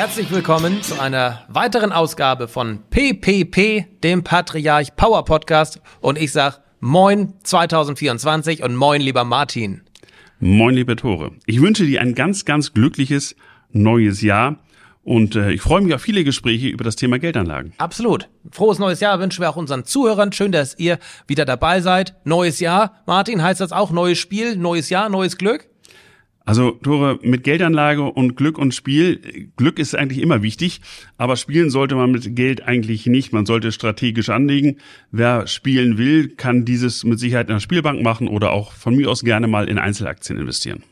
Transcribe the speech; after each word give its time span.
Herzlich 0.00 0.30
willkommen 0.30 0.82
zu 0.82 0.98
einer 0.98 1.42
weiteren 1.48 1.92
Ausgabe 1.92 2.48
von 2.48 2.78
PPP, 2.88 4.00
dem 4.02 4.24
Patriarch 4.24 4.96
Power 4.96 5.26
Podcast. 5.26 5.82
Und 6.00 6.16
ich 6.16 6.32
sag 6.32 6.62
Moin 6.80 7.34
2024 7.42 8.62
und 8.62 8.76
Moin, 8.76 9.02
lieber 9.02 9.24
Martin. 9.24 9.82
Moin, 10.38 10.74
liebe 10.74 10.96
Tore. 10.96 11.32
Ich 11.44 11.60
wünsche 11.60 11.84
dir 11.84 12.00
ein 12.00 12.14
ganz, 12.14 12.46
ganz 12.46 12.72
glückliches 12.72 13.36
neues 13.72 14.22
Jahr. 14.22 14.56
Und 15.04 15.36
äh, 15.36 15.50
ich 15.52 15.60
freue 15.60 15.82
mich 15.82 15.92
auf 15.92 16.00
viele 16.00 16.24
Gespräche 16.24 16.68
über 16.68 16.82
das 16.82 16.96
Thema 16.96 17.18
Geldanlagen. 17.18 17.74
Absolut. 17.76 18.30
Frohes 18.50 18.78
neues 18.78 19.00
Jahr 19.00 19.20
wünschen 19.20 19.42
wir 19.42 19.50
auch 19.50 19.56
unseren 19.56 19.84
Zuhörern. 19.84 20.32
Schön, 20.32 20.50
dass 20.50 20.78
ihr 20.78 20.98
wieder 21.26 21.44
dabei 21.44 21.82
seid. 21.82 22.14
Neues 22.24 22.58
Jahr. 22.58 23.02
Martin, 23.04 23.42
heißt 23.42 23.60
das 23.60 23.70
auch 23.70 23.90
neues 23.90 24.16
Spiel, 24.16 24.56
neues 24.56 24.88
Jahr, 24.88 25.10
neues 25.10 25.36
Glück? 25.36 25.69
Also 26.50 26.72
Tore, 26.72 27.20
mit 27.22 27.44
Geldanlage 27.44 28.02
und 28.02 28.34
Glück 28.34 28.58
und 28.58 28.74
Spiel, 28.74 29.52
Glück 29.56 29.78
ist 29.78 29.94
eigentlich 29.94 30.20
immer 30.20 30.42
wichtig, 30.42 30.80
aber 31.16 31.36
spielen 31.36 31.70
sollte 31.70 31.94
man 31.94 32.10
mit 32.10 32.34
Geld 32.34 32.66
eigentlich 32.66 33.06
nicht. 33.06 33.32
Man 33.32 33.46
sollte 33.46 33.70
strategisch 33.70 34.30
anlegen. 34.30 34.78
Wer 35.12 35.46
spielen 35.46 35.96
will, 35.96 36.26
kann 36.30 36.64
dieses 36.64 37.04
mit 37.04 37.20
Sicherheit 37.20 37.46
in 37.46 37.54
der 37.54 37.60
Spielbank 37.60 38.02
machen 38.02 38.26
oder 38.26 38.50
auch 38.50 38.72
von 38.72 38.96
mir 38.96 39.08
aus 39.08 39.22
gerne 39.22 39.46
mal 39.46 39.68
in 39.68 39.78
Einzelaktien 39.78 40.40
investieren. 40.40 40.82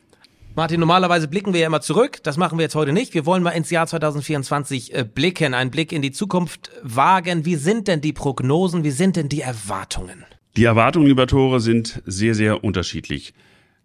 Martin, 0.55 0.79
normalerweise 0.79 1.27
blicken 1.27 1.53
wir 1.53 1.59
ja 1.59 1.67
immer 1.67 1.81
zurück. 1.81 2.23
Das 2.23 2.37
machen 2.37 2.57
wir 2.57 2.63
jetzt 2.63 2.77
heute 2.77 2.93
nicht. 2.93 3.15
Wir 3.15 3.27
wollen 3.27 3.43
mal 3.43 3.51
ins 3.51 3.71
Jahr 3.71 3.89
2024 3.89 4.95
äh, 4.95 5.05
blicken, 5.13 5.55
einen 5.55 5.73
Blick 5.73 5.91
in 5.91 6.03
die 6.03 6.13
Zukunft 6.13 6.71
wagen. 6.85 7.45
Wie 7.45 7.57
sind 7.57 7.89
denn 7.89 8.01
die 8.01 8.13
Prognosen? 8.13 8.85
Wie 8.85 8.93
sind 8.93 9.17
denn 9.17 9.29
die 9.29 9.41
Erwartungen? 9.41 10.25
Die 10.57 10.63
Erwartungen, 10.63 11.09
lieber 11.09 11.27
Tore, 11.27 11.59
sind 11.59 12.01
sehr, 12.07 12.37
sehr 12.37 12.63
unterschiedlich. 12.63 13.35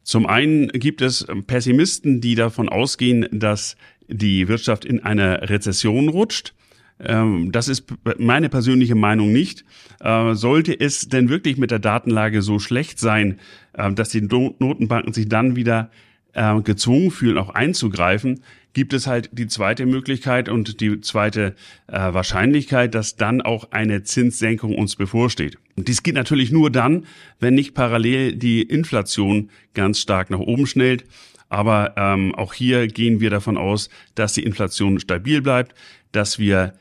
Zum 0.03 0.25
einen 0.25 0.67
gibt 0.67 1.01
es 1.01 1.25
Pessimisten, 1.47 2.21
die 2.21 2.35
davon 2.35 2.69
ausgehen, 2.69 3.27
dass 3.31 3.77
die 4.07 4.47
Wirtschaft 4.47 4.85
in 4.85 5.01
eine 5.03 5.49
Rezession 5.49 6.09
rutscht. 6.09 6.53
Ähm, 6.99 7.51
das 7.51 7.67
ist 7.67 7.85
meine 8.17 8.49
persönliche 8.49 8.95
Meinung 8.95 9.31
nicht. 9.31 9.65
Äh, 10.01 10.35
sollte 10.35 10.77
es 10.79 11.09
denn 11.09 11.29
wirklich 11.29 11.57
mit 11.57 11.71
der 11.71 11.79
Datenlage 11.79 12.41
so 12.41 12.59
schlecht 12.59 12.99
sein, 12.99 13.39
äh, 13.73 13.91
dass 13.93 14.09
die 14.09 14.21
Notenbanken 14.21 15.13
sich 15.13 15.29
dann 15.29 15.55
wieder 15.55 15.89
äh, 16.33 16.61
gezwungen 16.61 17.11
fühlen, 17.11 17.37
auch 17.37 17.49
einzugreifen, 17.49 18.41
gibt 18.73 18.93
es 18.93 19.07
halt 19.07 19.29
die 19.33 19.47
zweite 19.47 19.85
Möglichkeit 19.85 20.49
und 20.49 20.81
die 20.81 20.99
zweite 21.01 21.55
äh, 21.87 22.13
Wahrscheinlichkeit, 22.13 22.95
dass 22.95 23.15
dann 23.15 23.41
auch 23.41 23.71
eine 23.71 24.03
Zinssenkung 24.03 24.75
uns 24.75 24.95
bevorsteht. 24.95 25.57
Und 25.75 25.87
dies 25.87 26.03
geht 26.03 26.15
natürlich 26.15 26.51
nur 26.51 26.71
dann, 26.71 27.05
wenn 27.39 27.53
nicht 27.53 27.73
parallel 27.73 28.35
die 28.35 28.63
Inflation 28.63 29.49
ganz 29.73 29.99
stark 29.99 30.29
nach 30.29 30.39
oben 30.39 30.67
schnellt. 30.67 31.05
Aber 31.49 31.93
ähm, 31.97 32.33
auch 32.33 32.53
hier 32.53 32.87
gehen 32.87 33.19
wir 33.19 33.29
davon 33.29 33.57
aus, 33.57 33.89
dass 34.15 34.33
die 34.33 34.43
Inflation 34.43 34.99
stabil 34.99 35.41
bleibt, 35.41 35.75
dass 36.11 36.39
wir 36.39 36.73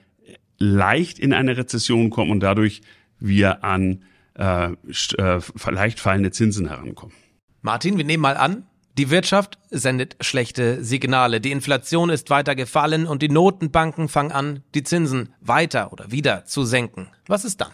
leicht 0.59 1.19
in 1.19 1.35
eine 1.35 1.57
Rezession 1.57 2.09
kommen 2.09 2.31
und 2.31 2.41
dadurch 2.41 2.81
wir 3.19 3.65
an 3.65 4.05
äh, 4.39 4.73
äh, 4.73 5.41
leicht 5.71 6.01
fallende 6.01 6.31
Zinsen 6.31 6.69
herankommen. 6.69 7.15
Martin, 7.61 7.99
wir 7.99 8.05
nehmen 8.05 8.23
mal 8.23 8.37
an, 8.37 8.65
die 8.99 9.11
Wirtschaft 9.11 9.59
sendet 9.71 10.17
schlechte 10.21 10.85
Signale. 10.85 11.41
Die 11.41 11.51
Inflation 11.51 12.11
ist 12.11 12.29
weiter 12.29 12.55
gefallen 12.55 13.07
und 13.07 13.23
die 13.23 13.31
Notenbanken 13.31 14.09
fangen 14.09 14.33
an, 14.33 14.63
die 14.75 14.83
Zinsen 14.83 15.31
weiter 15.41 15.93
oder 15.95 16.13
wieder 16.13 16.45
zu 16.45 16.65
senken. 16.65 17.09
Was 17.27 17.47
ist 17.47 17.63
dann? 17.63 17.73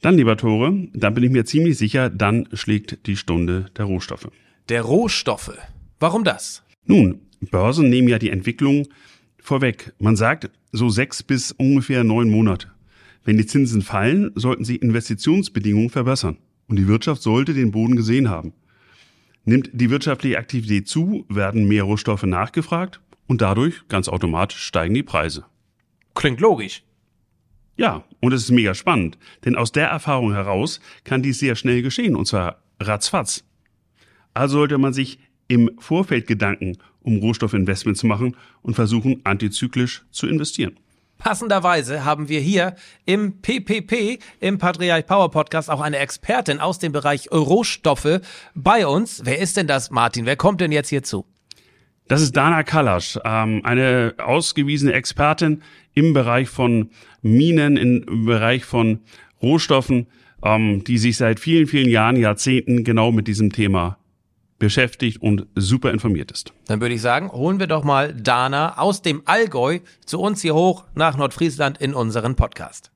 Dann, 0.00 0.16
lieber 0.16 0.36
Tore, 0.36 0.88
dann 0.94 1.14
bin 1.14 1.24
ich 1.24 1.30
mir 1.30 1.44
ziemlich 1.44 1.76
sicher, 1.76 2.08
dann 2.08 2.48
schlägt 2.54 3.06
die 3.06 3.16
Stunde 3.16 3.66
der 3.76 3.84
Rohstoffe. 3.84 4.30
Der 4.70 4.82
Rohstoffe. 4.82 5.58
Warum 6.00 6.24
das? 6.24 6.62
Nun, 6.86 7.20
Börsen 7.50 7.90
nehmen 7.90 8.08
ja 8.08 8.18
die 8.18 8.30
Entwicklung 8.30 8.86
vorweg. 9.38 9.92
Man 9.98 10.16
sagt 10.16 10.50
so 10.72 10.88
sechs 10.88 11.22
bis 11.22 11.52
ungefähr 11.52 12.02
neun 12.02 12.30
Monate. 12.30 12.68
Wenn 13.24 13.36
die 13.36 13.46
Zinsen 13.46 13.82
fallen, 13.82 14.30
sollten 14.34 14.64
sie 14.64 14.76
Investitionsbedingungen 14.76 15.90
verbessern. 15.90 16.38
Und 16.66 16.78
die 16.78 16.88
Wirtschaft 16.88 17.22
sollte 17.22 17.52
den 17.52 17.70
Boden 17.72 17.96
gesehen 17.96 18.30
haben. 18.30 18.54
Nimmt 19.44 19.70
die 19.72 19.90
wirtschaftliche 19.90 20.38
Aktivität 20.38 20.88
zu, 20.88 21.26
werden 21.28 21.68
mehr 21.68 21.84
Rohstoffe 21.84 22.22
nachgefragt 22.22 23.00
und 23.26 23.40
dadurch 23.40 23.86
ganz 23.88 24.08
automatisch 24.08 24.62
steigen 24.62 24.94
die 24.94 25.02
Preise. 25.02 25.44
Klingt 26.14 26.40
logisch. 26.40 26.82
Ja, 27.76 28.04
und 28.20 28.32
es 28.32 28.44
ist 28.44 28.50
mega 28.50 28.74
spannend, 28.74 29.18
denn 29.44 29.56
aus 29.56 29.72
der 29.72 29.88
Erfahrung 29.88 30.32
heraus 30.32 30.80
kann 31.02 31.22
dies 31.22 31.40
sehr 31.40 31.56
schnell 31.56 31.82
geschehen 31.82 32.14
und 32.16 32.26
zwar 32.26 32.62
ratzfatz. 32.80 33.44
Also 34.32 34.58
sollte 34.58 34.78
man 34.78 34.92
sich 34.92 35.18
im 35.48 35.70
Vorfeld 35.78 36.26
Gedanken 36.26 36.78
um 37.00 37.18
Rohstoffinvestments 37.18 38.02
machen 38.02 38.36
und 38.62 38.74
versuchen, 38.74 39.20
antizyklisch 39.24 40.04
zu 40.10 40.26
investieren. 40.26 40.78
Passenderweise 41.18 42.04
haben 42.04 42.28
wir 42.28 42.40
hier 42.40 42.74
im 43.06 43.40
PPP, 43.40 44.18
im 44.40 44.58
Patriarch 44.58 45.06
Power 45.06 45.30
Podcast, 45.30 45.70
auch 45.70 45.80
eine 45.80 45.98
Expertin 45.98 46.60
aus 46.60 46.78
dem 46.78 46.92
Bereich 46.92 47.30
Rohstoffe 47.32 48.20
bei 48.54 48.86
uns. 48.86 49.22
Wer 49.24 49.38
ist 49.38 49.56
denn 49.56 49.66
das, 49.66 49.90
Martin? 49.90 50.26
Wer 50.26 50.36
kommt 50.36 50.60
denn 50.60 50.72
jetzt 50.72 50.88
hierzu? 50.88 51.24
Das 52.08 52.20
ist 52.20 52.36
Dana 52.36 52.62
Kalasch, 52.62 53.18
ähm, 53.24 53.62
eine 53.64 54.14
ausgewiesene 54.18 54.92
Expertin 54.92 55.62
im 55.94 56.12
Bereich 56.12 56.50
von 56.50 56.90
Minen, 57.22 57.78
im 57.78 58.26
Bereich 58.26 58.64
von 58.66 59.00
Rohstoffen, 59.40 60.08
ähm, 60.42 60.84
die 60.84 60.98
sich 60.98 61.16
seit 61.16 61.40
vielen, 61.40 61.66
vielen 61.66 61.88
Jahren, 61.88 62.16
Jahrzehnten 62.16 62.84
genau 62.84 63.10
mit 63.10 63.26
diesem 63.26 63.52
Thema 63.52 63.98
beschäftigt 64.58 65.20
und 65.20 65.46
super 65.54 65.90
informiert 65.90 66.30
ist. 66.30 66.52
Dann 66.66 66.80
würde 66.80 66.94
ich 66.94 67.02
sagen, 67.02 67.30
holen 67.32 67.58
wir 67.58 67.66
doch 67.66 67.84
mal 67.84 68.14
Dana 68.14 68.78
aus 68.78 69.02
dem 69.02 69.22
Allgäu 69.24 69.80
zu 70.04 70.20
uns 70.20 70.42
hier 70.42 70.54
hoch 70.54 70.84
nach 70.94 71.16
Nordfriesland 71.16 71.78
in 71.78 71.94
unseren 71.94 72.36
Podcast. 72.36 72.90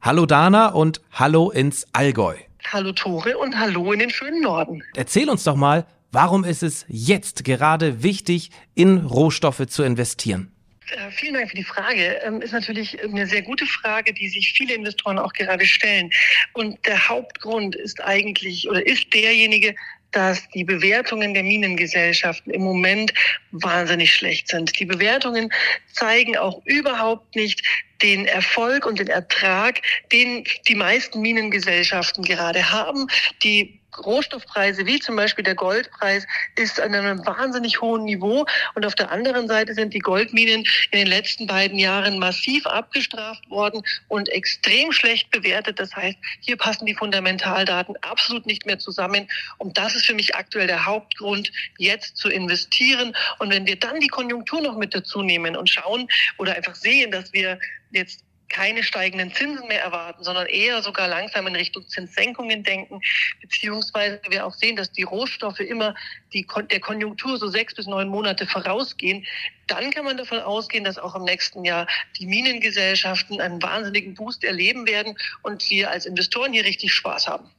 Hallo 0.00 0.26
Dana 0.26 0.68
und 0.68 1.00
hallo 1.12 1.50
ins 1.50 1.86
Allgäu. 1.92 2.34
Hallo 2.72 2.92
Tore 2.92 3.38
und 3.38 3.58
hallo 3.58 3.92
in 3.92 4.00
den 4.00 4.10
schönen 4.10 4.40
Norden. 4.40 4.82
Erzähl 4.96 5.28
uns 5.28 5.44
doch 5.44 5.56
mal, 5.56 5.86
warum 6.10 6.44
ist 6.44 6.62
es 6.62 6.84
jetzt 6.88 7.44
gerade 7.44 8.02
wichtig, 8.02 8.50
in 8.74 8.98
Rohstoffe 8.98 9.66
zu 9.66 9.82
investieren? 9.82 10.52
Äh, 10.90 11.10
vielen 11.10 11.34
Dank 11.34 11.50
für 11.50 11.56
die 11.56 11.64
Frage. 11.64 12.18
Ähm, 12.24 12.42
ist 12.42 12.52
natürlich 12.52 13.02
eine 13.02 13.26
sehr 13.26 13.42
gute 13.42 13.66
Frage, 13.66 14.12
die 14.12 14.28
sich 14.28 14.52
viele 14.52 14.74
Investoren 14.74 15.18
auch 15.18 15.32
gerade 15.32 15.64
stellen. 15.64 16.10
Und 16.52 16.84
der 16.86 17.08
Hauptgrund 17.08 17.76
ist 17.76 18.02
eigentlich 18.02 18.68
oder 18.68 18.84
ist 18.86 19.12
derjenige, 19.14 19.74
dass 20.12 20.48
die 20.50 20.64
Bewertungen 20.64 21.34
der 21.34 21.42
Minengesellschaften 21.42 22.52
im 22.52 22.62
Moment 22.62 23.12
wahnsinnig 23.50 24.14
schlecht 24.14 24.48
sind. 24.48 24.78
Die 24.78 24.84
Bewertungen 24.84 25.52
zeigen 25.92 26.36
auch 26.36 26.60
überhaupt 26.64 27.34
nicht 27.34 27.62
den 28.02 28.26
Erfolg 28.26 28.86
und 28.86 28.98
den 28.98 29.08
Ertrag, 29.08 29.80
den 30.12 30.44
die 30.68 30.74
meisten 30.74 31.20
Minengesellschaften 31.20 32.24
gerade 32.24 32.70
haben. 32.70 33.06
Die 33.42 33.81
Rohstoffpreise 33.98 34.86
wie 34.86 34.98
zum 34.98 35.16
Beispiel 35.16 35.44
der 35.44 35.54
Goldpreis 35.54 36.26
ist 36.56 36.80
an 36.80 36.94
einem 36.94 37.24
wahnsinnig 37.26 37.80
hohen 37.80 38.04
Niveau. 38.04 38.46
Und 38.74 38.86
auf 38.86 38.94
der 38.94 39.10
anderen 39.10 39.48
Seite 39.48 39.74
sind 39.74 39.94
die 39.94 39.98
Goldminen 39.98 40.64
in 40.90 40.98
den 40.98 41.06
letzten 41.06 41.46
beiden 41.46 41.78
Jahren 41.78 42.18
massiv 42.18 42.66
abgestraft 42.66 43.48
worden 43.50 43.82
und 44.08 44.28
extrem 44.28 44.92
schlecht 44.92 45.30
bewertet. 45.30 45.78
Das 45.78 45.94
heißt, 45.94 46.16
hier 46.40 46.56
passen 46.56 46.86
die 46.86 46.94
Fundamentaldaten 46.94 47.96
absolut 48.02 48.46
nicht 48.46 48.66
mehr 48.66 48.78
zusammen. 48.78 49.28
Und 49.58 49.78
das 49.78 49.94
ist 49.94 50.06
für 50.06 50.14
mich 50.14 50.34
aktuell 50.34 50.66
der 50.66 50.86
Hauptgrund, 50.86 51.52
jetzt 51.78 52.16
zu 52.16 52.28
investieren. 52.28 53.14
Und 53.38 53.50
wenn 53.50 53.66
wir 53.66 53.76
dann 53.76 54.00
die 54.00 54.08
Konjunktur 54.08 54.60
noch 54.60 54.76
mit 54.76 54.94
dazu 54.94 55.22
nehmen 55.22 55.56
und 55.56 55.68
schauen 55.68 56.08
oder 56.38 56.54
einfach 56.54 56.74
sehen, 56.74 57.10
dass 57.10 57.32
wir 57.32 57.58
jetzt 57.90 58.24
keine 58.52 58.82
steigenden 58.82 59.32
Zinsen 59.32 59.66
mehr 59.66 59.82
erwarten, 59.82 60.22
sondern 60.22 60.46
eher 60.46 60.82
sogar 60.82 61.08
langsam 61.08 61.46
in 61.46 61.56
Richtung 61.56 61.88
Zinssenkungen 61.88 62.62
denken, 62.62 63.00
beziehungsweise 63.40 64.20
wir 64.28 64.46
auch 64.46 64.54
sehen, 64.54 64.76
dass 64.76 64.92
die 64.92 65.02
Rohstoffe 65.02 65.60
immer 65.60 65.94
die, 66.32 66.46
der 66.70 66.80
Konjunktur 66.80 67.38
so 67.38 67.48
sechs 67.48 67.74
bis 67.74 67.86
neun 67.86 68.08
Monate 68.08 68.46
vorausgehen, 68.46 69.26
dann 69.66 69.90
kann 69.90 70.04
man 70.04 70.16
davon 70.16 70.38
ausgehen, 70.40 70.84
dass 70.84 70.98
auch 70.98 71.16
im 71.16 71.24
nächsten 71.24 71.64
Jahr 71.64 71.86
die 72.18 72.26
Minengesellschaften 72.26 73.40
einen 73.40 73.62
wahnsinnigen 73.62 74.14
Boost 74.14 74.44
erleben 74.44 74.86
werden 74.86 75.16
und 75.42 75.68
wir 75.70 75.90
als 75.90 76.06
Investoren 76.06 76.52
hier 76.52 76.64
richtig 76.64 76.92
Spaß 76.92 77.26
haben. 77.26 77.50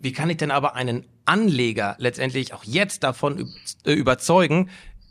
Wie 0.00 0.12
kann 0.12 0.30
ich 0.30 0.36
denn 0.36 0.50
aber 0.50 0.76
einen 0.76 1.06
Anleger 1.24 1.96
letztendlich 1.98 2.52
auch 2.52 2.64
jetzt 2.64 3.02
davon 3.02 3.52
äh, 3.84 3.92
überzeugen, 3.92 4.70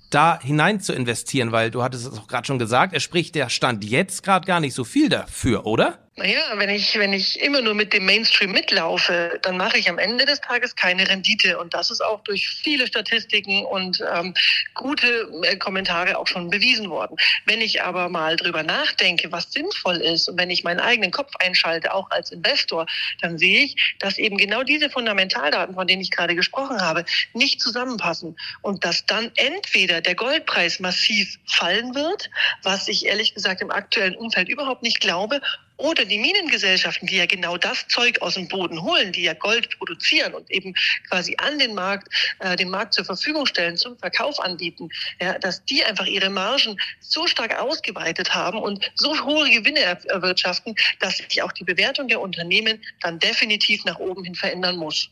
da 0.10 0.40
hinein 0.42 0.80
zu 0.80 0.94
investieren, 0.94 1.52
weil 1.52 1.72
du 1.72 1.84
hattest 1.84 2.08
es 2.08 2.18
auch 2.18 2.28
gerade 2.28 2.48
schon 2.48 2.60
gesagt, 2.60 2.94
er 2.94 3.00
spricht 3.00 3.36
der 3.36 3.50
Stand 3.50 3.84
jetzt 3.84 4.24
gerade 4.24 4.46
gar 4.46 4.60
nicht 4.60 4.74
so 4.74 4.84
viel 4.84 5.10
dafür, 5.10 5.66
oder? 5.66 6.07
Naja, 6.20 6.42
wenn 6.56 6.72
ich, 6.72 6.98
wenn 6.98 7.14
ich 7.14 7.40
immer 7.42 7.62
nur 7.62 7.76
mit 7.76 7.94
dem 7.94 8.06
Mainstream 8.06 8.52
mitlaufe, 8.52 9.40
dann 9.44 9.56
mache 9.56 9.78
ich 9.78 9.88
am 9.88 10.00
Ende 10.00 10.26
des 10.26 10.42
Tages 10.42 10.76
keine 10.76 11.08
Rendite. 11.08 11.60
Und 11.60 11.76
das 11.76 11.92
ist 11.92 12.02
auch 12.02 12.22
durch 12.24 12.50
viele 12.50 12.88
Statistiken 12.88 13.64
und 13.64 14.04
ähm, 14.16 14.34
gute 14.74 15.30
äh, 15.44 15.58
Kommentare 15.58 16.18
auch 16.18 16.26
schon 16.26 16.50
bewiesen 16.50 16.90
worden. 16.90 17.18
Wenn 17.46 17.62
ich 17.62 17.84
aber 17.84 18.10
mal 18.10 18.36
drüber 18.36 18.64
nachdenke, 18.64 19.32
was 19.32 19.52
sinnvoll 19.52 19.98
ist 19.98 20.28
und 20.28 20.40
wenn 20.40 20.50
ich 20.50 20.64
meinen 20.64 20.80
eigenen 20.80 21.12
Kopf 21.12 21.32
einschalte, 21.38 21.94
auch 21.94 22.10
als 22.10 22.32
Investor, 22.32 22.88
dann 23.22 23.38
sehe 23.38 23.66
ich, 23.66 23.96
dass 24.00 24.18
eben 24.18 24.38
genau 24.38 24.64
diese 24.64 24.90
Fundamentaldaten, 24.90 25.76
von 25.76 25.86
denen 25.86 26.02
ich 26.02 26.10
gerade 26.10 26.34
gesprochen 26.34 26.82
habe, 26.82 27.06
nicht 27.34 27.62
zusammenpassen. 27.62 28.36
Und 28.64 28.84
dass 28.84 29.06
dann 29.06 29.32
entweder 29.36 30.02
der 30.02 30.16
Goldpreis 30.16 30.80
massiv 30.80 31.38
fallen 31.46 31.94
wird, 31.94 32.32
was 32.64 32.88
ich 32.88 33.06
ehrlich 33.06 33.36
gesagt 33.36 33.62
im 33.62 33.70
aktuellen 33.70 34.16
Umfeld 34.16 34.50
überhaupt 34.50 34.82
nicht 34.82 35.00
glaube, 35.00 35.42
oder 35.78 36.06
die 36.06 36.18
Minengesellschaften, 36.18 37.08
die 37.08 37.18
ja 37.18 37.26
genau 37.26 37.58
das 37.58 37.88
Zeug 37.88 38.22
aus 38.22 38.34
dem 38.34 38.48
Boden 38.48 38.82
holen, 38.82 39.12
die 39.12 39.24
ja 39.24 39.34
Gold 39.34 39.70
produzieren 39.78 40.34
und 40.34 40.50
eben 40.52 40.74
quasi 41.10 41.36
an 41.38 41.60
den 41.60 41.74
Markt, 41.74 42.08
äh, 42.40 42.56
den 42.56 42.70
Markt 42.70 42.94
zur 42.94 43.06
Verfügung 43.06 43.46
stellen, 43.46 43.78
zum 43.78 43.98
Verkauf 43.98 44.40
anbieten, 44.40 44.90
ja, 45.22 45.38
dass 45.40 45.64
die 45.66 45.84
einfach 45.86 46.06
ihre 46.06 46.30
Margen 46.30 46.78
so 47.00 47.28
stark 47.28 47.60
ausgeweitet 47.60 48.34
haben 48.34 48.60
und 48.60 48.92
so 48.96 49.24
hohe 49.24 49.50
Gewinne 49.50 49.80
erwirtschaften, 49.80 50.76
dass 51.00 51.18
sich 51.18 51.42
auch 51.42 51.52
die 51.52 51.64
Bewertung 51.64 52.08
der 52.08 52.22
Unternehmen 52.22 52.84
dann 53.02 53.20
definitiv 53.20 53.86
nach 53.86 54.00
oben 54.00 54.24
hin 54.24 54.36
verändern 54.36 54.78
muss. 54.78 55.10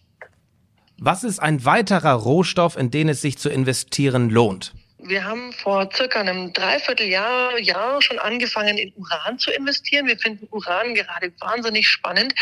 Was 0.97 1.23
ist 1.23 1.39
ein 1.39 1.65
weiterer 1.65 2.13
Rohstoff, 2.13 2.77
in 2.77 2.89
den 2.89 3.09
es 3.09 3.21
sich 3.21 3.37
zu 3.37 3.49
investieren 3.49 4.29
lohnt? 4.29 4.73
Wir 5.07 5.23
haben 5.23 5.53
vor 5.53 5.87
circa 5.93 6.19
einem 6.19 6.51
Dreivierteljahr 6.51 7.59
Jahr 7.59 8.01
schon 8.01 8.17
angefangen, 8.17 8.77
in 8.77 8.91
Uran 8.95 9.37
zu 9.37 9.51
investieren. 9.51 10.07
Wir 10.07 10.17
finden 10.17 10.47
Uran 10.49 10.95
gerade 10.95 11.31
wahnsinnig 11.39 11.87
spannend, 11.87 12.33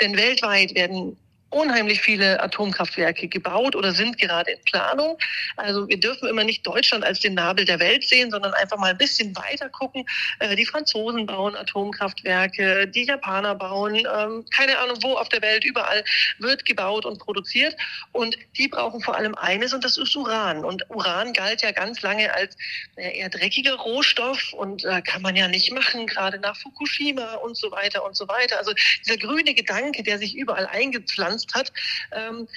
denn 0.00 0.16
weltweit 0.18 0.74
werden 0.74 1.16
unheimlich 1.50 2.00
viele 2.00 2.40
Atomkraftwerke 2.40 3.28
gebaut 3.28 3.74
oder 3.74 3.92
sind 3.92 4.18
gerade 4.18 4.52
in 4.52 4.62
Planung. 4.64 5.18
Also 5.56 5.88
wir 5.88 5.98
dürfen 5.98 6.28
immer 6.28 6.44
nicht 6.44 6.66
Deutschland 6.66 7.04
als 7.04 7.20
den 7.20 7.34
Nabel 7.34 7.64
der 7.64 7.80
Welt 7.80 8.04
sehen, 8.04 8.30
sondern 8.30 8.54
einfach 8.54 8.78
mal 8.78 8.90
ein 8.90 8.98
bisschen 8.98 9.34
weiter 9.36 9.68
gucken. 9.68 10.06
Äh, 10.38 10.54
die 10.56 10.64
Franzosen 10.64 11.26
bauen 11.26 11.56
Atomkraftwerke, 11.56 12.86
die 12.88 13.04
Japaner 13.04 13.56
bauen, 13.56 13.96
ähm, 13.96 14.44
keine 14.50 14.78
Ahnung 14.78 14.96
wo 15.02 15.14
auf 15.14 15.28
der 15.28 15.42
Welt, 15.42 15.64
überall 15.64 16.04
wird 16.38 16.64
gebaut 16.64 17.04
und 17.04 17.18
produziert. 17.18 17.76
Und 18.12 18.36
die 18.56 18.68
brauchen 18.68 19.00
vor 19.00 19.16
allem 19.16 19.34
eines 19.34 19.74
und 19.74 19.84
das 19.84 19.98
ist 19.98 20.14
Uran. 20.14 20.64
Und 20.64 20.88
Uran 20.88 21.32
galt 21.32 21.62
ja 21.62 21.72
ganz 21.72 22.00
lange 22.02 22.32
als 22.32 22.56
eher 22.96 23.28
dreckiger 23.28 23.74
Rohstoff 23.74 24.52
und 24.52 24.84
kann 25.04 25.22
man 25.22 25.36
ja 25.36 25.48
nicht 25.48 25.72
machen, 25.72 26.06
gerade 26.06 26.38
nach 26.38 26.56
Fukushima 26.56 27.34
und 27.34 27.56
so 27.56 27.70
weiter 27.70 28.04
und 28.04 28.16
so 28.16 28.28
weiter. 28.28 28.58
Also 28.58 28.72
dieser 29.04 29.16
grüne 29.16 29.54
Gedanke, 29.54 30.02
der 30.02 30.18
sich 30.18 30.36
überall 30.36 30.66
eingepflanzt 30.66 31.39
benutzt 31.40 31.54
hat, 31.54 31.72
ähm, 32.12 32.48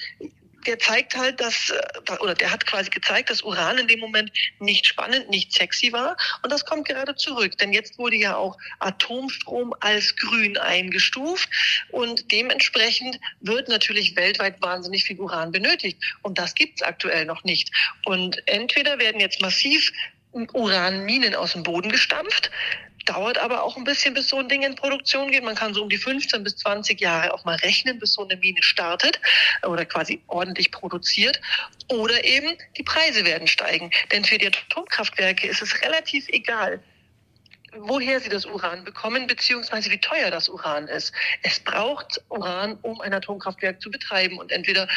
der 0.66 0.78
zeigt 0.78 1.14
halt, 1.14 1.40
dass, 1.40 1.68
äh, 1.68 2.12
oder 2.20 2.34
der 2.34 2.50
hat 2.50 2.64
quasi 2.64 2.88
gezeigt, 2.88 3.28
dass 3.28 3.42
Uran 3.42 3.76
in 3.76 3.86
dem 3.86 4.00
Moment 4.00 4.32
nicht 4.60 4.86
spannend, 4.86 5.28
nicht 5.28 5.52
sexy 5.52 5.92
war. 5.92 6.16
Und 6.42 6.50
das 6.50 6.64
kommt 6.64 6.88
gerade 6.88 7.14
zurück. 7.16 7.58
Denn 7.58 7.74
jetzt 7.74 7.98
wurde 7.98 8.16
ja 8.16 8.34
auch 8.36 8.56
Atomstrom 8.78 9.74
als 9.80 10.16
grün 10.16 10.56
eingestuft. 10.56 11.50
Und 11.90 12.32
dementsprechend 12.32 13.20
wird 13.40 13.68
natürlich 13.68 14.16
weltweit 14.16 14.62
wahnsinnig 14.62 15.04
viel 15.04 15.20
Uran 15.20 15.52
benötigt. 15.52 16.02
Und 16.22 16.38
das 16.38 16.54
gibt's 16.54 16.80
aktuell 16.80 17.26
noch 17.26 17.44
nicht. 17.44 17.70
Und 18.06 18.42
entweder 18.48 18.98
werden 18.98 19.20
jetzt 19.20 19.42
massiv 19.42 19.92
Uranminen 20.32 21.34
aus 21.34 21.52
dem 21.52 21.62
Boden 21.62 21.90
gestampft 21.92 22.50
dauert 23.04 23.38
aber 23.38 23.62
auch 23.62 23.76
ein 23.76 23.84
bisschen, 23.84 24.14
bis 24.14 24.28
so 24.28 24.38
ein 24.38 24.48
Ding 24.48 24.62
in 24.62 24.74
Produktion 24.74 25.30
geht. 25.30 25.44
Man 25.44 25.54
kann 25.54 25.74
so 25.74 25.82
um 25.82 25.88
die 25.88 25.98
15 25.98 26.42
bis 26.42 26.56
20 26.56 27.00
Jahre 27.00 27.32
auch 27.32 27.44
mal 27.44 27.56
rechnen, 27.56 27.98
bis 27.98 28.14
so 28.14 28.22
eine 28.24 28.36
Mine 28.36 28.62
startet 28.62 29.20
oder 29.62 29.84
quasi 29.84 30.22
ordentlich 30.26 30.70
produziert. 30.70 31.40
Oder 31.88 32.24
eben 32.24 32.56
die 32.76 32.82
Preise 32.82 33.24
werden 33.24 33.46
steigen. 33.46 33.90
Denn 34.12 34.24
für 34.24 34.38
die 34.38 34.46
Atomkraftwerke 34.46 35.46
ist 35.46 35.62
es 35.62 35.82
relativ 35.82 36.28
egal, 36.28 36.82
woher 37.76 38.20
sie 38.20 38.28
das 38.28 38.46
Uran 38.46 38.84
bekommen, 38.84 39.26
beziehungsweise 39.26 39.90
wie 39.90 39.98
teuer 39.98 40.30
das 40.30 40.48
Uran 40.48 40.88
ist. 40.88 41.12
Es 41.42 41.60
braucht 41.60 42.20
Uran, 42.28 42.78
um 42.82 43.00
ein 43.00 43.12
Atomkraftwerk 43.12 43.80
zu 43.80 43.90
betreiben. 43.90 44.38
Und 44.38 44.52
entweder 44.52 44.88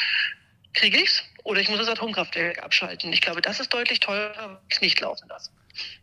kriege 0.73 0.97
ich 0.97 1.09
es 1.09 1.23
oder 1.43 1.59
ich 1.59 1.69
muss 1.69 1.79
das 1.79 1.89
Atomkraftwerk 1.89 2.63
abschalten. 2.63 3.11
Ich 3.11 3.21
glaube, 3.21 3.41
das 3.41 3.59
ist 3.59 3.73
deutlich 3.73 3.99
teurer, 3.99 4.33
wenn 4.37 4.57
ich 4.69 4.75
es 4.75 4.81
nicht 4.81 4.99
laufen 5.01 5.27
lasse. 5.27 5.49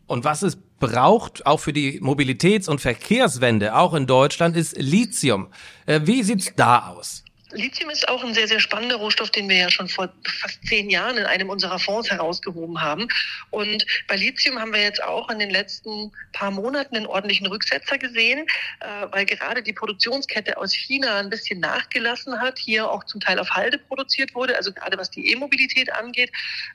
Und 0.07 0.23
was 0.23 0.43
es 0.43 0.57
braucht, 0.79 1.45
auch 1.45 1.59
für 1.59 1.73
die 1.73 1.99
Mobilitäts- 2.01 2.69
und 2.69 2.81
Verkehrswende, 2.81 3.75
auch 3.75 3.93
in 3.93 4.05
Deutschland, 4.05 4.55
ist 4.55 4.77
Lithium. 4.77 5.47
Äh, 5.85 6.01
wie 6.03 6.23
sieht's 6.23 6.51
da 6.55 6.89
aus? 6.89 7.23
Lithium 7.55 7.89
ist 7.89 8.07
auch 8.07 8.23
ein 8.23 8.33
sehr, 8.33 8.47
sehr 8.47 8.59
spannender 8.59 8.97
Rohstoff, 8.97 9.31
den 9.31 9.49
wir 9.49 9.57
ja 9.57 9.71
schon 9.71 9.87
vor 9.87 10.09
fast 10.41 10.65
zehn 10.67 10.89
Jahren 10.89 11.17
in 11.17 11.25
einem 11.25 11.49
unserer 11.49 11.79
Fonds 11.79 12.11
herausgehoben 12.11 12.81
haben. 12.81 13.07
Und 13.51 13.85
bei 14.07 14.15
Lithium 14.15 14.59
haben 14.59 14.73
wir 14.73 14.81
jetzt 14.81 15.01
auch 15.01 15.29
in 15.29 15.39
den 15.39 15.49
letzten 15.49 16.11
paar 16.33 16.51
Monaten 16.51 16.95
einen 16.95 17.07
ordentlichen 17.07 17.47
Rücksetzer 17.47 17.97
gesehen, 17.97 18.45
äh, 18.81 19.07
weil 19.11 19.25
gerade 19.25 19.63
die 19.63 19.73
Produktionskette 19.73 20.57
aus 20.57 20.73
China 20.73 21.19
ein 21.19 21.29
bisschen 21.29 21.59
nachgelassen 21.59 22.39
hat, 22.39 22.59
hier 22.59 22.89
auch 22.89 23.03
zum 23.05 23.21
Teil 23.21 23.39
auf 23.39 23.49
Halde 23.49 23.77
produziert 23.77 24.35
wurde, 24.35 24.55
also 24.55 24.71
gerade 24.71 24.97
was 24.97 25.09
die 25.11 25.31
E-Mobilität 25.31 25.91
angeht. 25.93 26.31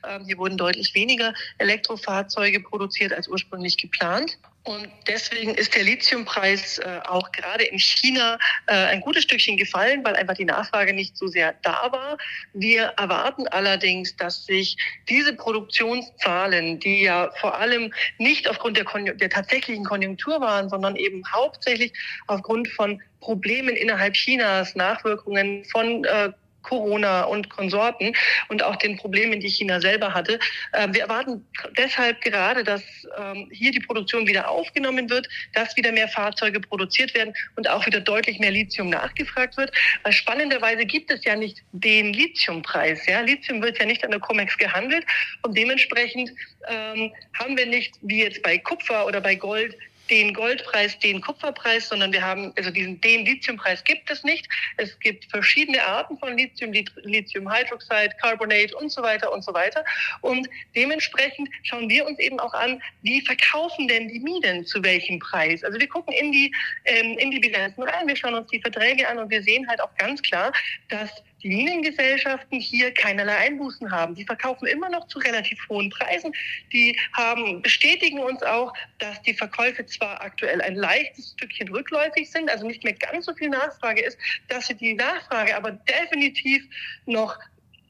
Ähm, 0.08 0.24
hier 0.24 0.38
wurden 0.38 0.56
deutlich 0.56 0.94
weniger 0.94 1.34
Elektrofahrzeuge 1.58 2.60
produziert 2.60 3.12
als 3.12 3.28
ursprünglich 3.28 3.76
geplant. 3.76 4.38
Und 4.70 4.88
deswegen 5.08 5.52
ist 5.56 5.74
der 5.74 5.82
Lithiumpreis 5.82 6.78
äh, 6.78 7.00
auch 7.08 7.32
gerade 7.32 7.64
in 7.64 7.76
China 7.80 8.38
äh, 8.68 8.72
ein 8.74 9.00
gutes 9.00 9.24
Stückchen 9.24 9.56
gefallen, 9.56 10.04
weil 10.04 10.14
einfach 10.14 10.34
die 10.34 10.44
Nachfrage 10.44 10.92
nicht 10.92 11.16
so 11.16 11.26
sehr 11.26 11.54
da 11.62 11.90
war. 11.90 12.16
Wir 12.52 12.84
erwarten 12.96 13.48
allerdings, 13.48 14.14
dass 14.14 14.46
sich 14.46 14.76
diese 15.08 15.34
Produktionszahlen, 15.34 16.78
die 16.78 17.02
ja 17.02 17.32
vor 17.40 17.58
allem 17.58 17.92
nicht 18.18 18.48
aufgrund 18.48 18.76
der, 18.76 18.84
der 19.14 19.30
tatsächlichen 19.30 19.84
Konjunktur 19.84 20.40
waren, 20.40 20.68
sondern 20.68 20.94
eben 20.94 21.24
hauptsächlich 21.32 21.92
aufgrund 22.28 22.68
von 22.68 23.02
Problemen 23.18 23.74
innerhalb 23.74 24.14
Chinas, 24.14 24.76
Nachwirkungen 24.76 25.64
von 25.64 26.04
äh, 26.04 26.30
Corona 26.62 27.22
und 27.22 27.50
Konsorten 27.50 28.14
und 28.48 28.62
auch 28.62 28.76
den 28.76 28.96
Problemen, 28.96 29.40
die 29.40 29.48
China 29.48 29.80
selber 29.80 30.14
hatte. 30.14 30.38
Ähm, 30.74 30.94
wir 30.94 31.02
erwarten 31.02 31.46
deshalb 31.76 32.20
gerade, 32.20 32.64
dass 32.64 32.82
ähm, 33.18 33.48
hier 33.52 33.72
die 33.72 33.80
Produktion 33.80 34.26
wieder 34.26 34.48
aufgenommen 34.48 35.10
wird, 35.10 35.28
dass 35.54 35.76
wieder 35.76 35.92
mehr 35.92 36.08
Fahrzeuge 36.08 36.60
produziert 36.60 37.14
werden 37.14 37.34
und 37.56 37.68
auch 37.68 37.86
wieder 37.86 38.00
deutlich 38.00 38.38
mehr 38.38 38.50
Lithium 38.50 38.90
nachgefragt 38.90 39.56
wird. 39.56 39.72
Weil 40.02 40.12
spannenderweise 40.12 40.84
gibt 40.84 41.10
es 41.10 41.24
ja 41.24 41.36
nicht 41.36 41.62
den 41.72 42.12
Lithiumpreis. 42.12 43.06
Ja? 43.06 43.20
Lithium 43.20 43.62
wird 43.62 43.78
ja 43.78 43.86
nicht 43.86 44.04
an 44.04 44.10
der 44.10 44.20
COMEX 44.20 44.56
gehandelt 44.58 45.04
und 45.42 45.56
dementsprechend 45.56 46.30
ähm, 46.68 47.12
haben 47.38 47.56
wir 47.56 47.66
nicht 47.66 47.94
wie 48.02 48.22
jetzt 48.22 48.42
bei 48.42 48.58
Kupfer 48.58 49.06
oder 49.06 49.20
bei 49.20 49.34
Gold 49.34 49.76
den 50.10 50.34
Goldpreis, 50.34 50.98
den 50.98 51.20
Kupferpreis, 51.20 51.88
sondern 51.88 52.12
wir 52.12 52.22
haben, 52.22 52.52
also 52.56 52.70
diesen, 52.70 53.00
den 53.00 53.24
Lithiumpreis 53.24 53.82
gibt 53.84 54.10
es 54.10 54.24
nicht. 54.24 54.48
Es 54.76 54.98
gibt 55.00 55.24
verschiedene 55.30 55.82
Arten 55.82 56.18
von 56.18 56.36
Lithium, 56.36 56.72
Lithium-Hydroxide, 56.72 58.10
Carbonate 58.20 58.76
und 58.76 58.90
so 58.90 59.02
weiter 59.02 59.32
und 59.32 59.42
so 59.42 59.54
weiter. 59.54 59.84
Und 60.20 60.48
dementsprechend 60.74 61.48
schauen 61.62 61.88
wir 61.88 62.06
uns 62.06 62.18
eben 62.18 62.40
auch 62.40 62.52
an, 62.54 62.82
wie 63.02 63.20
verkaufen 63.20 63.88
denn 63.88 64.08
die 64.08 64.20
Minen 64.20 64.66
zu 64.66 64.82
welchem 64.82 65.18
Preis? 65.18 65.62
Also 65.64 65.78
wir 65.78 65.88
gucken 65.88 66.12
in 66.12 66.32
die, 66.32 66.52
ähm, 66.84 67.16
in 67.18 67.30
die 67.30 67.38
Bilanzen 67.38 67.82
rein, 67.82 68.08
wir 68.08 68.16
schauen 68.16 68.34
uns 68.34 68.50
die 68.50 68.60
Verträge 68.60 69.08
an 69.08 69.18
und 69.18 69.30
wir 69.30 69.42
sehen 69.42 69.68
halt 69.68 69.80
auch 69.80 69.94
ganz 69.96 70.20
klar, 70.22 70.52
dass 70.88 71.10
die 71.42 71.48
Minengesellschaften 71.48 72.60
hier 72.60 72.92
keinerlei 72.92 73.36
Einbußen 73.36 73.90
haben. 73.90 74.14
Die 74.14 74.24
verkaufen 74.24 74.66
immer 74.66 74.88
noch 74.88 75.06
zu 75.08 75.18
relativ 75.18 75.58
hohen 75.68 75.90
Preisen. 75.90 76.32
Die 76.72 76.98
haben, 77.12 77.62
bestätigen 77.62 78.20
uns 78.20 78.42
auch, 78.42 78.72
dass 78.98 79.20
die 79.22 79.34
Verkäufe 79.34 79.86
zwar 79.86 80.20
aktuell 80.20 80.60
ein 80.60 80.74
leichtes 80.74 81.32
Stückchen 81.32 81.68
rückläufig 81.68 82.30
sind, 82.30 82.50
also 82.50 82.66
nicht 82.66 82.84
mehr 82.84 82.94
ganz 82.94 83.26
so 83.26 83.34
viel 83.34 83.48
Nachfrage 83.48 84.02
ist, 84.02 84.18
dass 84.48 84.66
sie 84.66 84.74
die 84.74 84.94
Nachfrage 84.94 85.56
aber 85.56 85.72
definitiv 85.72 86.62
noch 87.06 87.38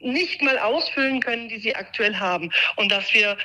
nicht 0.00 0.40
mal 0.42 0.59
ausfüllen 0.59 1.21
können, 1.21 1.49
die 1.49 1.59
sie 1.59 1.75
aktuell 1.75 2.16
haben. 2.16 2.50
Und 2.76 2.90
dass 2.90 3.12
wir 3.12 3.37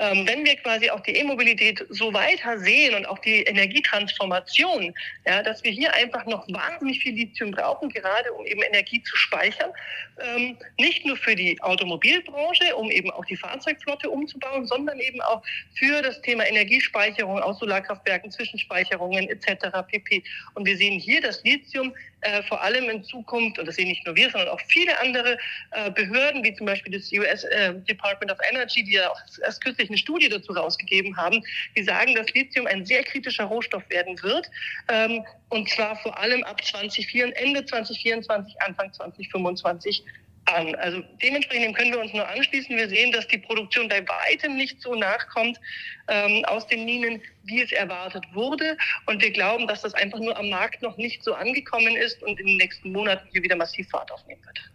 ähm, 0.00 0.26
wenn 0.26 0.44
wir 0.46 0.56
quasi 0.56 0.88
auch 0.88 1.00
die 1.00 1.14
E-Mobilität 1.14 1.84
so 1.90 2.12
weiter 2.14 2.58
sehen 2.58 2.94
und 2.94 3.06
auch 3.06 3.18
die 3.18 3.42
Energietransformation, 3.42 4.94
ja, 5.26 5.42
dass 5.42 5.62
wir 5.62 5.70
hier 5.70 5.92
einfach 5.92 6.24
noch 6.24 6.48
wahnsinnig 6.48 7.00
viel 7.00 7.14
Lithium 7.14 7.50
brauchen, 7.50 7.90
gerade 7.90 8.32
um 8.32 8.46
eben 8.46 8.62
Energie 8.62 9.02
zu 9.02 9.14
speichern, 9.14 9.70
ähm, 10.18 10.56
nicht 10.78 11.04
nur 11.04 11.18
für 11.18 11.36
die 11.36 11.60
Automobilbranche, 11.60 12.74
um 12.76 12.90
eben 12.90 13.10
auch 13.10 13.26
die 13.26 13.36
Fahrzeugflotte 13.36 14.08
umzubauen, 14.08 14.66
sondern 14.66 14.98
eben 15.00 15.20
auch 15.20 15.42
für 15.74 16.00
das 16.00 16.20
Thema 16.22 16.46
Energiespeicherung 16.46 17.38
aus 17.38 17.58
Solarkraftwerken, 17.58 18.30
Zwischenspeicherungen 18.30 19.28
etc. 19.28 19.66
pp. 19.86 20.24
Und 20.54 20.64
wir 20.64 20.78
sehen 20.78 20.98
hier, 20.98 21.20
dass 21.20 21.44
Lithium 21.44 21.94
äh, 22.22 22.42
vor 22.42 22.62
allem 22.62 22.88
in 22.90 23.04
Zukunft, 23.04 23.58
und 23.58 23.66
das 23.66 23.76
sehen 23.76 23.88
nicht 23.88 24.04
nur 24.06 24.16
wir, 24.16 24.30
sondern 24.30 24.48
auch 24.50 24.60
viele 24.68 24.98
andere 25.00 25.38
äh, 25.72 25.90
Behörden, 25.90 26.44
wie 26.44 26.54
zum 26.54 26.66
Beispiel 26.66 26.92
das 26.92 27.10
US 27.12 27.44
äh, 27.44 27.74
Department 27.88 28.30
of 28.30 28.38
Energy, 28.50 28.82
die 28.84 28.92
ja 28.92 29.10
auch 29.10 29.20
erst 29.42 29.62
kürzlich 29.62 29.88
eine 29.88 29.98
Studie 29.98 30.28
dazu 30.28 30.52
rausgegeben 30.52 31.16
haben, 31.16 31.42
die 31.76 31.82
sagen, 31.82 32.14
dass 32.14 32.32
Lithium 32.34 32.66
ein 32.66 32.84
sehr 32.84 33.02
kritischer 33.02 33.44
Rohstoff 33.44 33.88
werden 33.88 34.20
wird. 34.22 34.50
Ähm, 34.88 35.24
und 35.48 35.68
zwar 35.70 35.96
vor 35.96 36.18
allem 36.18 36.44
ab 36.44 36.62
2024, 36.64 37.36
Ende 37.36 37.64
2024, 37.64 38.62
Anfang 38.62 38.92
2025 38.92 40.04
an. 40.46 40.74
Also 40.76 41.02
dementsprechend 41.22 41.76
können 41.76 41.92
wir 41.92 42.00
uns 42.00 42.12
nur 42.12 42.26
anschließen. 42.26 42.76
Wir 42.76 42.88
sehen, 42.88 43.12
dass 43.12 43.26
die 43.28 43.38
Produktion 43.38 43.88
bei 43.88 44.04
weitem 44.06 44.56
nicht 44.56 44.80
so 44.80 44.94
nachkommt 44.94 45.60
ähm, 46.08 46.44
aus 46.46 46.66
den 46.66 46.84
Minen, 46.84 47.22
wie 47.44 47.62
es 47.62 47.72
erwartet 47.72 48.24
wurde. 48.32 48.76
Und 49.06 49.22
wir 49.22 49.30
glauben, 49.30 49.66
dass 49.66 49.82
das 49.82 49.94
einfach 49.94 50.18
nur 50.18 50.36
am 50.36 50.48
Markt 50.48 50.82
noch 50.82 50.96
nicht 50.96 51.22
so 51.22 51.34
angekommen 51.34 51.96
ist 51.96 52.22
und 52.22 52.38
in 52.40 52.46
den 52.46 52.56
nächsten 52.56 52.92
Monaten 52.92 53.28
hier 53.32 53.42
wieder 53.42 53.56
massiv 53.56 53.88
Fahrt 53.88 54.10
aufnehmen 54.10 54.44
wird. 54.44 54.70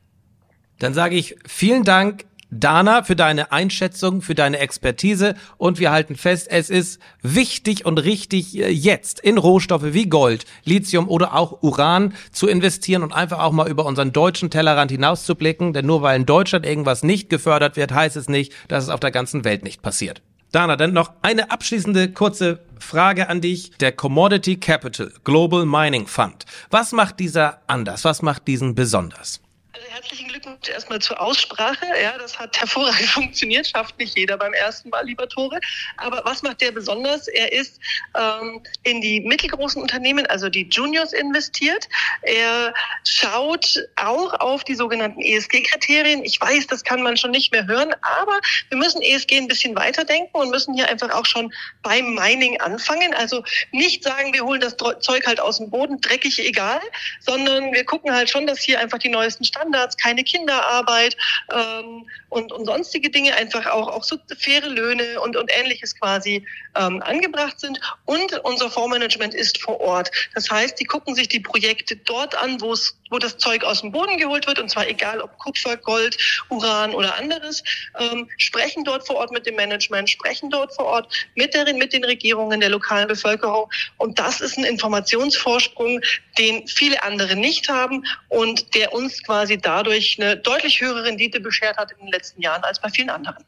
Dann 0.80 0.94
sage 0.94 1.16
ich 1.16 1.36
vielen 1.48 1.84
Dank 1.84 2.26
Dana, 2.52 3.04
für 3.04 3.16
deine 3.16 3.52
Einschätzung, 3.52 4.22
für 4.22 4.36
deine 4.36 4.60
Expertise 4.60 5.36
und 5.58 5.80
wir 5.80 5.92
halten 5.92 6.16
fest, 6.16 6.48
es 6.50 6.70
ist 6.70 7.02
wichtig 7.22 7.86
und 7.86 7.98
richtig, 7.98 8.58
äh, 8.58 8.70
jetzt 8.70 9.20
in 9.20 9.38
Rohstoffe 9.38 9.94
wie 9.94 10.08
Gold, 10.08 10.46
Lithium 10.64 11.10
oder 11.10 11.36
auch 11.36 11.64
Uran 11.64 12.14
zu 12.32 12.48
investieren 12.48 13.04
und 13.04 13.14
einfach 13.14 13.40
auch 13.40 13.52
mal 13.52 13.68
über 13.68 13.86
unseren 13.86 14.14
deutschen 14.14 14.50
Tellerrand 14.50 14.92
hinauszublicken, 14.92 15.74
denn 15.74 15.86
nur 15.86 16.02
weil 16.02 16.18
in 16.18 16.26
Deutschland 16.26 16.66
irgendwas 16.66 17.04
nicht 17.04 17.30
gefördert 17.30 17.76
wird, 17.76 17.92
heißt 17.92 18.16
es 18.16 18.30
nicht, 18.30 18.54
dass 18.68 18.86
es 18.86 18.90
auf 18.90 19.00
der 19.00 19.12
ganzen 19.12 19.44
Welt 19.44 19.64
nicht 19.64 19.82
passiert. 19.82 20.22
Dana, 20.52 20.78
dann 20.78 20.94
noch 20.94 21.12
eine 21.22 21.52
abschließende 21.52 22.14
kurze 22.14 22.62
Frage 22.80 23.28
an 23.28 23.42
dich. 23.42 23.72
Der 23.80 23.92
Commodity 23.92 24.56
Capital 24.58 25.12
Global 25.26 25.66
Mining 25.66 26.08
Fund. 26.08 26.46
Was 26.70 26.94
macht 26.94 27.20
dieser 27.20 27.60
anders? 27.68 28.06
Was 28.06 28.22
macht 28.22 28.48
diesen 28.48 28.74
besonders? 28.74 29.42
Also 29.76 29.90
herzlichen 29.90 30.30
Glückwunsch 30.30 30.70
erstmal 30.70 31.00
zur 31.00 31.20
Aussprache. 31.20 31.86
Ja, 32.02 32.18
das 32.18 32.40
hat 32.40 32.58
hervorragend 32.58 33.10
funktioniert, 33.10 33.68
schafft 33.68 34.00
nicht 34.00 34.18
jeder 34.18 34.38
beim 34.38 34.54
ersten 34.54 34.88
Mal, 34.88 35.06
lieber 35.06 35.28
Tore. 35.28 35.60
Aber 35.98 36.22
was 36.24 36.44
macht 36.44 36.62
der 36.62 36.72
besonders? 36.72 37.28
Er 37.28 37.52
ist 37.52 37.78
ähm, 38.18 38.64
in 38.84 39.02
die 39.02 39.20
mittelgroßen 39.20 39.82
Unternehmen, 39.82 40.26
also 40.28 40.48
die 40.48 40.70
Juniors, 40.70 41.12
investiert. 41.12 41.90
Er 42.22 42.74
schaut 43.06 43.86
auch 43.98 44.40
auf 44.40 44.64
die 44.64 44.76
sogenannten 44.76 45.20
ESG-Kriterien. 45.20 46.24
Ich 46.24 46.40
weiß, 46.40 46.68
das 46.68 46.86
kann 46.86 47.02
man 47.02 47.18
schon 47.18 47.32
nicht 47.32 47.52
mehr 47.52 47.68
hören, 47.68 47.94
aber 48.02 48.40
wir 48.70 48.78
müssen 48.78 49.02
ESG 49.02 49.40
ein 49.40 49.50
bisschen 49.50 49.76
weiterdenken 49.76 50.38
und 50.38 50.52
müssen 50.52 50.74
hier 50.74 50.88
einfach 50.88 51.10
auch 51.10 51.26
schon 51.26 51.54
beim 51.82 52.16
Mining 52.16 52.62
anfangen. 52.62 53.14
Also 53.14 53.44
nicht 53.74 54.06
sagen, 54.06 54.34
wir 54.34 54.46
holen 54.46 54.62
das 54.62 54.78
Zeug 54.78 55.28
halt 55.28 55.42
aus 55.42 55.58
dem 55.58 55.70
Boden, 55.70 56.00
dreckig 56.00 56.40
egal, 56.40 56.80
sondern 57.20 57.74
wir 57.74 57.84
gucken 57.84 58.14
halt 58.14 58.30
schon, 58.30 58.48
dass 58.48 58.62
hier 58.62 58.80
einfach 58.80 59.00
die 59.00 59.10
neuesten 59.10 59.44
Standards 59.44 59.65
Standards, 59.66 59.98
keine 59.98 60.24
Kinderarbeit 60.24 61.18
ähm, 61.52 62.08
und, 62.30 62.52
und 62.52 62.66
sonstige 62.66 63.10
Dinge 63.10 63.34
einfach 63.36 63.66
auch, 63.68 63.88
auch 63.88 64.04
so 64.04 64.18
faire 64.38 64.68
Löhne 64.68 65.20
und, 65.22 65.36
und 65.36 65.52
ähnliches 65.52 66.00
quasi 66.00 66.46
ähm, 66.76 67.02
angebracht 67.02 67.60
sind. 67.60 67.80
Und 68.06 68.38
unser 68.44 68.70
Fondsmanagement 68.70 69.34
ist 69.34 69.62
vor 69.62 69.80
Ort. 69.80 70.12
Das 70.34 70.50
heißt, 70.50 70.80
die 70.80 70.86
gucken 70.86 71.16
sich 71.16 71.28
die 71.28 71.40
Projekte 71.40 71.96
dort 71.96 72.36
an, 72.36 72.62
wo 72.62 72.76
das 73.20 73.38
Zeug 73.38 73.64
aus 73.64 73.82
dem 73.82 73.92
Boden 73.92 74.18
geholt 74.18 74.48
wird, 74.48 74.60
und 74.60 74.70
zwar 74.70 74.88
egal 74.88 75.22
ob 75.22 75.38
Kupfer, 75.38 75.78
Gold, 75.78 76.18
Uran 76.50 76.94
oder 76.94 77.16
anderes, 77.16 77.64
ähm, 78.00 78.30
sprechen 78.38 78.84
dort 78.84 79.08
vor 79.08 79.18
Ort 79.18 79.32
mit 79.32 79.46
dem 79.46 79.56
Management, 79.56 80.10
sprechen 80.10 80.50
dort 80.50 80.74
vor 80.76 80.86
Ort 80.86 81.14
mit, 81.36 81.54
der, 81.54 81.72
mit 81.74 81.94
den 81.94 82.04
Regierungen 82.04 82.60
der 82.60 82.70
lokalen 82.70 83.08
Bevölkerung. 83.08 83.70
Und 83.98 84.20
das 84.20 84.42
ist 84.42 84.58
ein 84.58 84.66
Informationsvorsprung, 84.66 86.02
den 86.38 86.68
viele 86.68 87.02
andere 87.04 87.36
nicht 87.36 87.70
haben 87.70 88.04
und 88.30 88.76
der 88.76 88.94
uns 88.94 89.24
quasi 89.24 89.55
dadurch 89.58 90.18
eine 90.20 90.38
deutlich 90.38 90.82
höhere 90.82 91.04
Rendite 91.04 91.40
beschert 91.40 91.78
hat 91.78 91.92
in 91.92 91.98
den 92.00 92.12
letzten 92.12 92.42
Jahren 92.42 92.64
als 92.64 92.80
bei 92.80 92.90
vielen 92.90 93.10
anderen. 93.10 93.44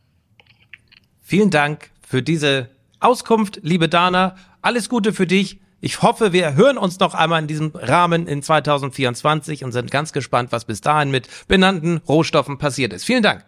Vielen 1.21 1.49
Dank 1.49 1.89
für 2.07 2.23
diese 2.23 2.69
Auskunft, 2.99 3.59
liebe 3.61 3.89
Dana. 3.89 4.37
Alles 4.61 4.89
Gute 4.89 5.13
für 5.13 5.27
dich. 5.27 5.59
Ich 5.79 6.01
hoffe, 6.01 6.33
wir 6.33 6.55
hören 6.55 6.77
uns 6.77 6.99
noch 6.99 7.13
einmal 7.13 7.41
in 7.41 7.47
diesem 7.47 7.71
Rahmen 7.75 8.27
in 8.27 8.41
2024 8.41 9.63
und 9.63 9.71
sind 9.71 9.91
ganz 9.91 10.11
gespannt, 10.11 10.51
was 10.51 10.65
bis 10.65 10.81
dahin 10.81 11.11
mit 11.11 11.27
benannten 11.47 11.97
Rohstoffen 12.07 12.57
passiert 12.57 12.93
ist. 12.93 13.05
Vielen 13.05 13.21
Dank. 13.21 13.45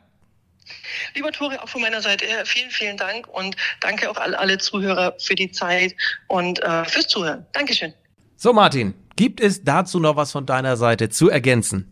Lieber 1.15 1.31
Tore, 1.31 1.61
auch 1.63 1.69
von 1.69 1.81
meiner 1.81 2.01
Seite 2.01 2.25
vielen, 2.45 2.69
vielen 2.69 2.97
Dank 2.97 3.27
und 3.27 3.55
danke 3.79 4.09
auch 4.09 4.17
alle, 4.17 4.37
alle 4.37 4.57
Zuhörer 4.59 5.15
für 5.17 5.35
die 5.35 5.51
Zeit 5.51 5.95
und 6.27 6.61
äh, 6.61 6.85
fürs 6.85 7.07
Zuhören. 7.07 7.45
Dankeschön. 7.53 7.93
So, 8.35 8.53
Martin, 8.53 8.93
gibt 9.15 9.41
es 9.41 9.63
dazu 9.63 9.99
noch 9.99 10.15
was 10.15 10.31
von 10.31 10.45
deiner 10.45 10.77
Seite 10.77 11.09
zu 11.09 11.29
ergänzen? 11.29 11.91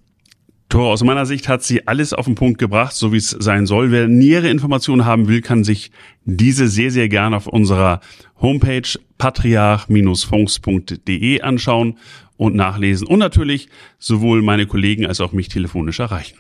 Tor, 0.70 0.92
aus 0.92 1.04
meiner 1.04 1.26
Sicht 1.26 1.48
hat 1.48 1.64
sie 1.64 1.88
alles 1.88 2.12
auf 2.12 2.26
den 2.26 2.36
Punkt 2.36 2.60
gebracht, 2.60 2.94
so 2.94 3.14
wie 3.14 3.18
es 3.18 3.30
sein 3.30 3.66
soll. 3.66 3.92
Wer 3.92 4.10
nähere 4.10 4.50
Informationen 4.50 5.06
haben 5.06 5.30
will, 5.30 5.42
kann 5.42 5.64
sich 5.64 5.92
diese 6.26 6.68
sehr, 6.68 6.92
sehr 6.92 7.08
gerne 7.08 7.38
auf 7.38 7.48
unserer 7.48 8.02
Homepage 8.42 9.00
patriarch-funks.de 9.18 11.42
anschauen 11.42 11.98
und 12.36 12.56
nachlesen 12.56 13.08
und 13.08 13.20
natürlich 13.20 13.70
sowohl 13.98 14.42
meine 14.42 14.68
Kollegen 14.68 15.06
als 15.06 15.22
auch 15.22 15.32
mich 15.32 15.48
telefonisch 15.48 16.00
erreichen. 16.00 16.38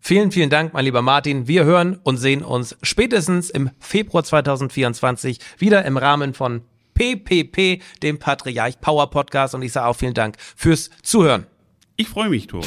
Vielen, 0.00 0.32
vielen 0.32 0.50
Dank, 0.50 0.74
mein 0.74 0.84
lieber 0.84 1.00
Martin. 1.00 1.48
Wir 1.48 1.64
hören 1.64 1.98
und 2.02 2.18
sehen 2.18 2.42
uns 2.42 2.76
spätestens 2.82 3.48
im 3.50 3.70
Februar 3.78 4.24
2024 4.24 5.38
wieder 5.58 5.84
im 5.84 5.96
Rahmen 5.96 6.34
von 6.34 6.62
PPP, 6.94 7.80
dem 8.02 8.18
Patriarch 8.18 8.80
Power 8.80 9.10
Podcast. 9.10 9.54
Und 9.54 9.62
ich 9.62 9.72
sage 9.72 9.86
auch 9.86 9.96
vielen 9.96 10.14
Dank 10.14 10.36
fürs 10.56 10.90
Zuhören. 11.02 11.46
Ich 11.96 12.08
freue 12.08 12.28
mich, 12.28 12.50
you. 12.52 12.60